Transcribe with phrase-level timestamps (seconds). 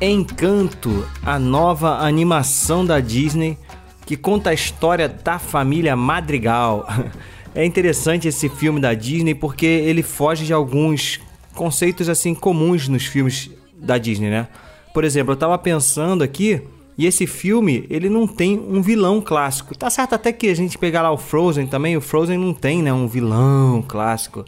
[0.00, 3.58] Encanto, a nova animação da Disney
[4.06, 6.86] que conta a história da família Madrigal.
[7.52, 11.18] É interessante esse filme da Disney porque ele foge de alguns
[11.52, 14.46] conceitos assim comuns nos filmes da Disney, né?
[14.94, 16.62] Por exemplo, eu tava pensando aqui
[16.96, 19.76] e esse filme, ele não tem um vilão clássico.
[19.76, 22.84] Tá certo até que a gente pegar lá o Frozen também, o Frozen não tem,
[22.84, 24.44] né, um vilão clássico.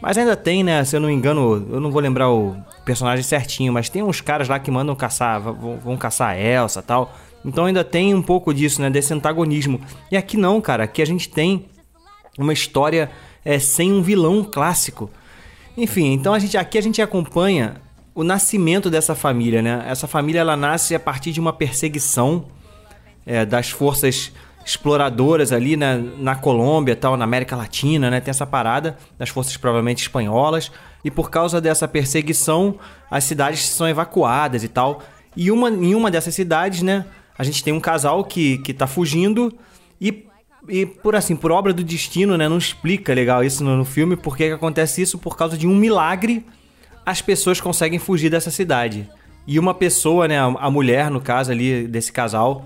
[0.00, 0.84] Mas ainda tem, né?
[0.84, 4.20] Se eu não me engano, eu não vou lembrar o personagem certinho, mas tem uns
[4.20, 7.14] caras lá que mandam caçar, vão, vão caçar a Elsa tal.
[7.44, 8.90] Então ainda tem um pouco disso, né?
[8.90, 9.80] Desse antagonismo.
[10.10, 10.84] E aqui não, cara.
[10.84, 11.66] Aqui a gente tem
[12.38, 13.10] uma história
[13.44, 15.10] é, sem um vilão clássico.
[15.76, 17.76] Enfim, então a gente, aqui a gente acompanha
[18.14, 19.84] o nascimento dessa família, né?
[19.86, 22.46] Essa família ela nasce a partir de uma perseguição
[23.26, 24.32] é, das forças
[24.66, 28.20] exploradoras ali né, na Colômbia, tal, na América Latina, né?
[28.20, 30.72] Tem essa parada das forças provavelmente espanholas
[31.04, 32.76] e por causa dessa perseguição
[33.08, 35.00] as cidades são evacuadas e tal.
[35.36, 37.06] E uma, em uma dessas cidades, né,
[37.38, 39.56] a gente tem um casal que que tá fugindo
[40.00, 40.26] e
[40.68, 44.16] e por assim, por obra do destino, né, não explica legal isso no, no filme,
[44.16, 46.44] porque que acontece isso por causa de um milagre,
[47.04, 49.08] as pessoas conseguem fugir dessa cidade.
[49.46, 52.64] E uma pessoa, né, a mulher no caso ali desse casal,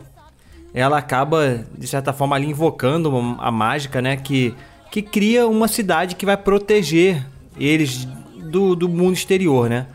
[0.73, 4.17] ela acaba, de certa forma, ali invocando a mágica, né?
[4.17, 4.55] Que,
[4.91, 7.27] que cria uma cidade que vai proteger
[7.59, 8.07] eles
[8.51, 9.87] do, do mundo exterior, né?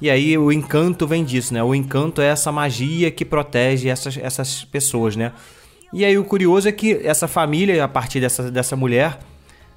[0.00, 1.62] E aí o encanto vem disso, né?
[1.62, 5.32] O encanto é essa magia que protege essas, essas pessoas, né?
[5.92, 9.18] E aí o curioso é que essa família, a partir dessa, dessa mulher,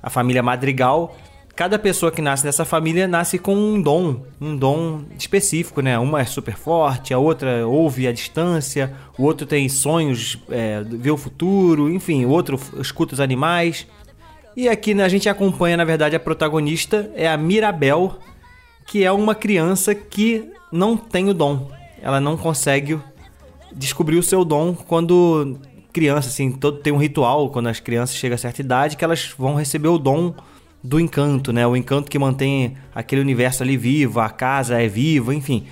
[0.02, 1.16] a família Madrigal,
[1.58, 5.98] cada pessoa que nasce nessa família nasce com um dom, um dom específico, né?
[5.98, 11.10] Uma é super forte, a outra ouve à distância, o outro tem sonhos, é, vê
[11.10, 13.88] o futuro, enfim, o outro escuta os animais.
[14.56, 18.20] E aqui né, a gente acompanha, na verdade, a protagonista é a Mirabel,
[18.86, 21.72] que é uma criança que não tem o dom.
[22.00, 23.00] Ela não consegue
[23.76, 25.58] descobrir o seu dom quando
[25.92, 29.34] criança, assim, todo tem um ritual quando as crianças chegam a certa idade que elas
[29.36, 30.36] vão receber o dom
[30.87, 31.67] do encanto, né?
[31.67, 35.67] O encanto que mantém aquele universo ali vivo, a casa é viva, enfim.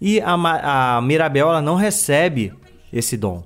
[0.00, 2.52] E a, a Mirabel ela não recebe
[2.92, 3.44] esse dom.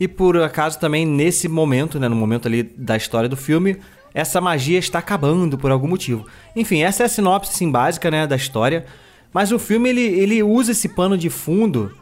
[0.00, 3.76] E por acaso também nesse momento, né, no momento ali da história do filme,
[4.14, 6.26] essa magia está acabando por algum motivo.
[6.56, 8.86] Enfim, essa é a sinopse assim, básica né, da história.
[9.32, 11.92] Mas o filme ele, ele usa esse pano de fundo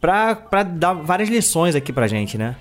[0.00, 2.54] para dar várias lições aqui pra gente, né?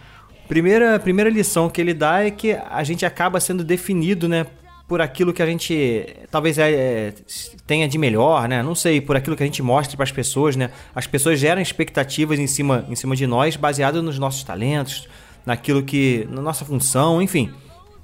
[0.47, 4.45] Primeira, primeira lição que ele dá é que a gente acaba sendo definido, né,
[4.91, 7.13] por aquilo que a gente talvez é, é,
[7.65, 8.61] tenha de melhor, né?
[8.61, 10.69] Não sei, por aquilo que a gente mostra para as pessoas, né?
[10.93, 15.07] As pessoas geram expectativas em cima, em cima de nós, baseado nos nossos talentos,
[15.45, 17.49] naquilo que, na nossa função, enfim.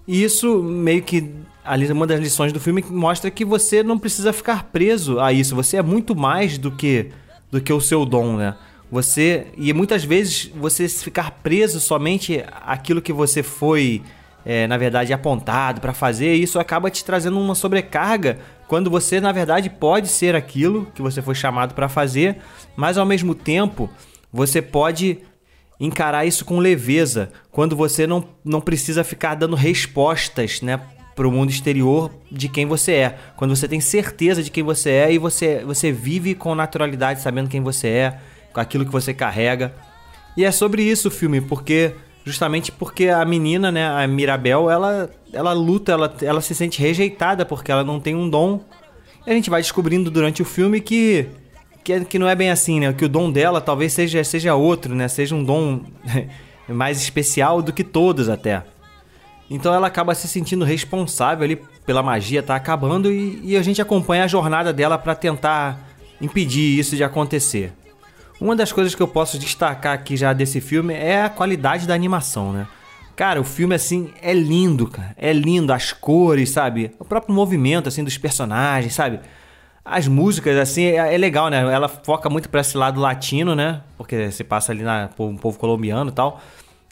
[0.08, 1.30] E isso meio que
[1.62, 5.58] ali uma das lições do filme mostra que você não precisa ficar preso a isso.
[5.58, 7.10] Você é muito mais do que
[7.52, 8.56] do que o seu dom, né?
[8.90, 14.02] Você e muitas vezes você ficar preso somente aquilo que você foi
[14.50, 19.34] é, na verdade, apontado para fazer, isso acaba te trazendo uma sobrecarga quando você, na
[19.34, 22.38] verdade, pode ser aquilo que você foi chamado para fazer,
[22.74, 23.90] mas ao mesmo tempo
[24.32, 25.18] você pode
[25.78, 30.80] encarar isso com leveza, quando você não, não precisa ficar dando respostas, né?
[31.14, 33.18] para o mundo exterior de quem você é.
[33.36, 37.50] Quando você tem certeza de quem você é e você, você vive com naturalidade sabendo
[37.50, 38.20] quem você é,
[38.54, 39.74] com aquilo que você carrega.
[40.38, 41.96] E é sobre isso o filme, porque
[42.28, 47.46] justamente porque a menina, né, a Mirabel, ela, ela luta, ela, ela se sente rejeitada
[47.46, 48.60] porque ela não tem um dom.
[49.26, 51.28] E a gente vai descobrindo durante o filme que,
[51.84, 52.92] que, que não é bem assim, né?
[52.92, 55.08] Que o dom dela talvez seja, seja outro, né?
[55.08, 55.82] Seja um dom
[56.68, 58.64] mais especial do que todos até.
[59.50, 63.82] Então ela acaba se sentindo responsável ali pela magia tá acabando e, e a gente
[63.82, 65.88] acompanha a jornada dela para tentar
[66.20, 67.72] impedir isso de acontecer.
[68.40, 71.94] Uma das coisas que eu posso destacar aqui já desse filme é a qualidade da
[71.94, 72.68] animação, né?
[73.16, 75.16] Cara, o filme, assim, é lindo, cara.
[75.18, 76.92] É lindo, as cores, sabe?
[77.00, 79.20] O próprio movimento, assim, dos personagens, sabe?
[79.84, 81.62] As músicas, assim, é, é legal, né?
[81.74, 83.82] Ela foca muito pra esse lado latino, né?
[83.98, 86.40] Porque você passa ali na um povo colombiano e tal.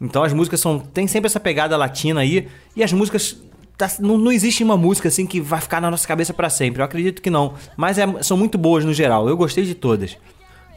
[0.01, 0.79] Então as músicas são.
[0.79, 2.47] Tem sempre essa pegada latina aí.
[2.75, 3.37] E as músicas.
[3.77, 6.81] Tá, não, não existe uma música assim que vai ficar na nossa cabeça para sempre.
[6.81, 7.53] Eu acredito que não.
[7.77, 9.29] Mas é, são muito boas no geral.
[9.29, 10.17] Eu gostei de todas.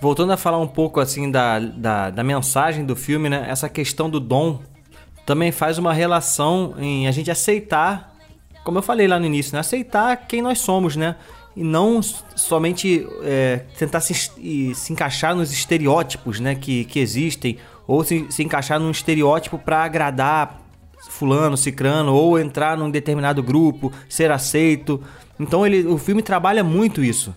[0.00, 3.47] Voltando a falar um pouco assim da, da, da mensagem do filme, né?
[3.49, 4.61] Essa questão do dom
[5.27, 8.17] também faz uma relação em a gente aceitar,
[8.65, 9.61] como eu falei lá no início, né?
[9.61, 11.17] Aceitar quem nós somos, né?
[11.56, 18.05] E não somente é, tentar se, se encaixar nos estereótipos né, que, que existem, ou
[18.05, 20.62] se, se encaixar num estereótipo para agradar
[21.09, 25.03] fulano, cicrano, ou entrar num determinado grupo, ser aceito.
[25.39, 27.35] Então ele, o filme trabalha muito isso.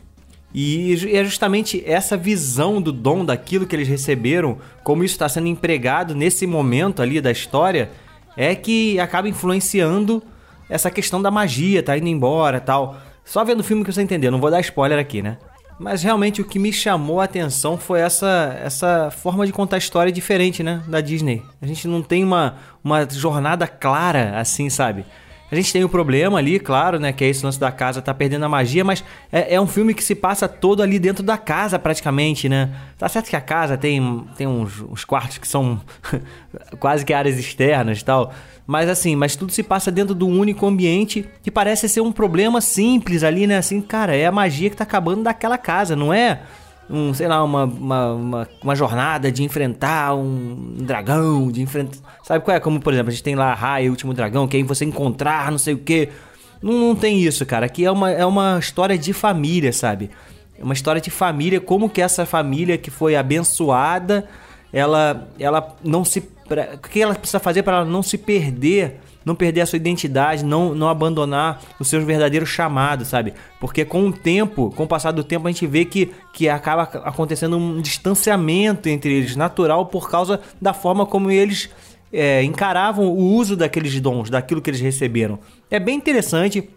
[0.53, 5.47] E é justamente essa visão do dom daquilo que eles receberam, como isso está sendo
[5.47, 7.89] empregado nesse momento ali da história,
[8.35, 10.21] é que acaba influenciando
[10.69, 12.97] essa questão da magia, tá indo embora tal.
[13.23, 15.37] Só vendo o filme que você entendeu, não vou dar spoiler aqui, né?
[15.79, 20.11] Mas realmente o que me chamou a atenção foi essa, essa forma de contar história
[20.11, 20.83] diferente, né?
[20.87, 21.41] Da Disney.
[21.61, 25.05] A gente não tem uma, uma jornada clara assim, sabe?
[25.51, 27.11] A gente tem o um problema ali, claro, né?
[27.11, 29.93] Que é esse lance da casa tá perdendo a magia, mas é, é, um filme
[29.93, 32.69] que se passa todo ali dentro da casa, praticamente, né?
[32.97, 35.81] Tá certo que a casa tem, tem uns, uns quartos que são
[36.79, 38.33] quase que áreas externas e tal.
[38.65, 42.61] Mas assim, mas tudo se passa dentro do único ambiente que parece ser um problema
[42.61, 43.57] simples ali, né?
[43.57, 46.41] Assim, cara, é a magia que tá acabando daquela casa, não é?
[46.91, 51.97] Um, sei lá, uma, uma, uma, uma, jornada de enfrentar um dragão, de enfrentar.
[52.23, 52.59] Sabe qual é?
[52.59, 54.83] Como, por exemplo, a gente tem lá a Raia, o último dragão, que aí você
[54.83, 56.09] encontrar não sei o que.
[56.61, 57.65] Não, não tem isso, cara.
[57.65, 60.11] Aqui é uma, é uma história de família, sabe?
[60.59, 64.27] É uma história de família, como que essa família que foi abençoada,
[64.73, 66.19] ela, ela não se.
[66.19, 70.43] O que ela precisa fazer para ela não se perder não perder a sua identidade,
[70.43, 73.33] não, não abandonar os seus verdadeiros chamados, sabe?
[73.59, 76.83] Porque com o tempo, com o passar do tempo, a gente vê que, que acaba
[76.83, 81.69] acontecendo um distanciamento entre eles, natural, por causa da forma como eles
[82.11, 85.39] é, encaravam o uso daqueles dons, daquilo que eles receberam.
[85.69, 86.69] É bem interessante.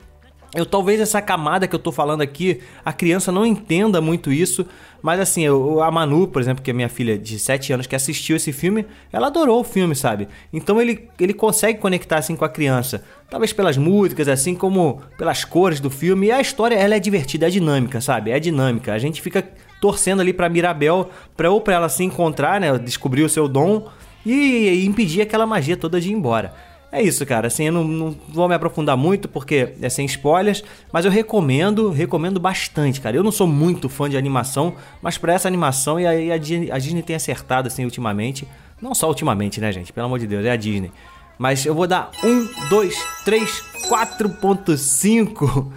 [0.54, 4.64] Eu talvez essa camada que eu tô falando aqui, a criança não entenda muito isso,
[5.02, 7.96] mas assim, eu, a Manu, por exemplo, que é minha filha de 7 anos que
[7.96, 10.28] assistiu esse filme, ela adorou o filme, sabe?
[10.52, 15.44] Então ele, ele consegue conectar assim com a criança, talvez pelas músicas, assim como pelas
[15.44, 18.30] cores do filme, e a história ela é divertida, é dinâmica, sabe?
[18.30, 18.94] É dinâmica.
[18.94, 19.44] A gente fica
[19.80, 23.88] torcendo ali para Mirabel, para ou para ela se encontrar, né, descobrir o seu dom
[24.24, 26.54] e, e impedir aquela magia toda de ir embora.
[26.94, 27.48] É isso, cara.
[27.48, 30.62] Assim, eu não, não, vou me aprofundar muito porque é sem spoilers,
[30.92, 33.16] mas eu recomendo, recomendo bastante, cara.
[33.16, 37.02] Eu não sou muito fã de animação, mas para essa animação e a, a, Disney,
[37.02, 38.46] tem acertado assim ultimamente.
[38.80, 39.92] Não só ultimamente, né, gente?
[39.92, 40.92] Pelo amor de Deus, é a Disney.
[41.36, 45.72] Mas eu vou dar 1, 2, 3, 4.5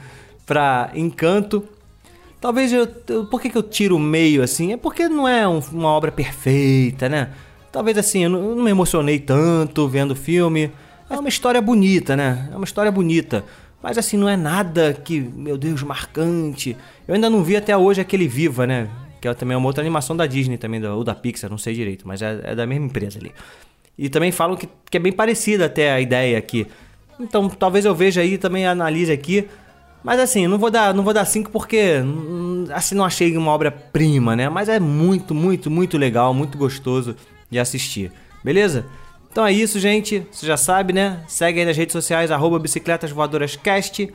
[0.45, 1.63] pra Encanto.
[2.39, 3.25] Talvez eu, eu.
[3.25, 4.71] Por que, que eu tiro o meio assim?
[4.71, 7.31] É porque não é um, uma obra perfeita, né?
[7.71, 10.71] Talvez assim, eu não, eu não me emocionei tanto vendo o filme.
[11.09, 12.49] É uma história bonita, né?
[12.51, 13.43] É uma história bonita.
[13.81, 16.75] Mas assim, não é nada que, meu Deus, marcante.
[17.07, 18.89] Eu ainda não vi até hoje aquele Viva, né?
[19.21, 22.07] Que é também uma outra animação da Disney também, ou da Pixar, não sei direito,
[22.07, 23.31] mas é, é da mesma empresa ali.
[23.97, 26.67] E também falam que, que é bem parecida até a ideia aqui.
[27.19, 29.47] Então talvez eu veja aí também analise aqui.
[30.03, 33.51] Mas assim, não vou dar, não vou dar 5 porque hum, assim não achei uma
[33.51, 34.49] obra-prima, né?
[34.49, 37.15] Mas é muito, muito, muito legal, muito gostoso
[37.49, 38.11] de assistir.
[38.43, 38.85] Beleza?
[39.31, 40.25] Então é isso, gente.
[40.31, 41.23] Você já sabe, né?
[41.27, 44.11] Segue aí nas redes sociais, arroba Bicicletas Voadoras Cast.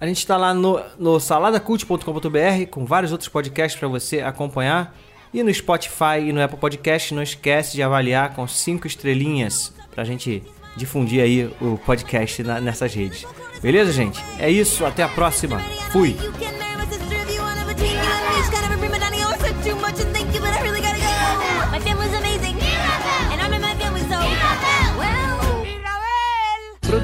[0.00, 4.94] A gente está lá no, no saladacult.com.br com vários outros podcasts para você acompanhar.
[5.32, 10.02] E no Spotify e no Apple Podcast, não esquece de avaliar com cinco estrelinhas para
[10.02, 10.42] a gente
[10.76, 13.26] difundir aí o podcast na, nessas redes.
[13.60, 14.22] Beleza, gente?
[14.38, 15.58] É isso, até a próxima.
[15.90, 16.14] Fui!